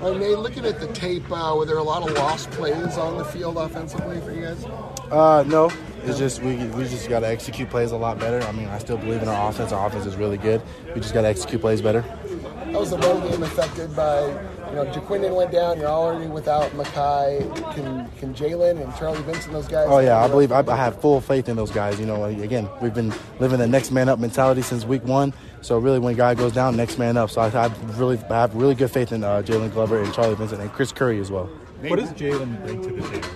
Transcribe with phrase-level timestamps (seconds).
[0.00, 3.18] Right, Nate, looking at the tape, uh, were there a lot of lost plays on
[3.18, 4.64] the field offensively for you guys?
[5.12, 5.70] Uh, no.
[6.04, 8.44] It's just we, we just got to execute plays a lot better.
[8.44, 9.70] I mean, I still believe in our offense.
[9.70, 10.60] Our offense is really good.
[10.94, 12.04] We just got to execute plays better.
[12.72, 14.28] How was the road game affected by,
[14.70, 15.78] you know, Ja'Quinden went down.
[15.78, 17.46] You're already without Mackay.
[17.74, 19.88] Can can Jaylon and Charlie Vincent those guys?
[19.90, 22.00] Oh yeah, I believe I, I have full faith in those guys.
[22.00, 25.34] You know, again, we've been living the next man up mentality since week one.
[25.60, 27.28] So really, when a guy goes down, next man up.
[27.28, 30.34] So I, I really I have really good faith in uh, Jaylon Glover and Charlie
[30.34, 31.50] Vincent and Chris Curry as well.
[31.82, 33.28] What does Jaylon bring to the table?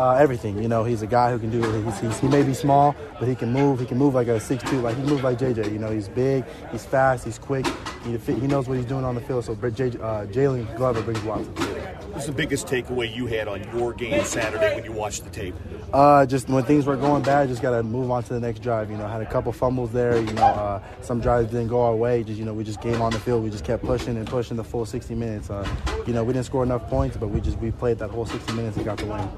[0.00, 0.56] Uh, everything.
[0.62, 1.84] You know, he's a guy who can do it.
[1.84, 3.80] He's, he's, he may be small, but he can move.
[3.80, 5.70] He can move like a 6'2", like he moves like JJ.
[5.70, 6.42] You know, he's big,
[6.72, 7.66] he's fast, he's quick.
[8.04, 9.44] He, he knows what he's doing on the field.
[9.44, 11.80] So uh, Jaylon Glover brings lots to the table.
[12.12, 15.54] What's the biggest takeaway you had on your game Saturday when you watched the tape?
[15.92, 18.60] Uh, just when things were going bad, just got to move on to the next
[18.60, 18.90] drive.
[18.90, 20.16] You know, had a couple fumbles there.
[20.16, 22.24] You know, uh, some drives didn't go our way.
[22.24, 23.44] Just you know, we just came on the field.
[23.44, 25.50] We just kept pushing and pushing the full 60 minutes.
[25.50, 25.68] Uh,
[26.06, 28.54] you know, we didn't score enough points, but we just we played that whole 60
[28.54, 29.28] minutes and got the win.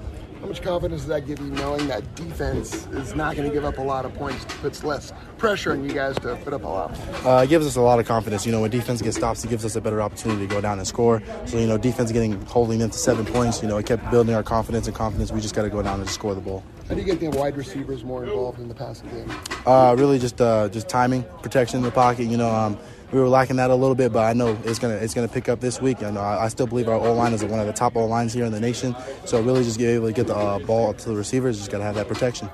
[0.42, 3.64] How much confidence does that give you knowing that defense is not going to give
[3.64, 6.66] up a lot of points, puts less pressure on you guys to put up a
[6.66, 6.98] lot?
[7.24, 8.44] Uh, it gives us a lot of confidence.
[8.44, 10.78] You know, when defense gets stops, it gives us a better opportunity to go down
[10.78, 11.22] and score.
[11.46, 14.34] So, you know, defense getting holding them to seven points, you know, it kept building
[14.34, 15.30] our confidence and confidence.
[15.30, 16.64] We just got to go down and score the ball.
[16.88, 19.30] How do you get the wide receivers more involved in the passing game?
[19.64, 22.24] Uh, really just uh, just timing, protection in the pocket.
[22.24, 22.76] You know, um,
[23.12, 25.48] we were lacking that a little bit, but I know it's gonna it's gonna pick
[25.48, 26.00] up this week.
[26.00, 28.32] And I, I still believe our O line is one of the top O lines
[28.32, 28.96] here in the nation.
[29.26, 31.84] So really, just be able to get the uh, ball to the receivers, just gotta
[31.84, 32.50] have that protection.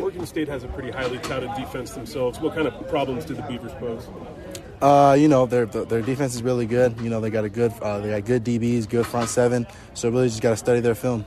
[0.00, 2.38] Oregon State has a pretty highly touted defense themselves.
[2.40, 4.08] What kind of problems do the Beavers pose?
[4.80, 7.00] Uh, you know their their defense is really good.
[7.00, 9.66] You know they got a good uh, they got good DBs, good front seven.
[9.94, 11.20] So really just got to study their film.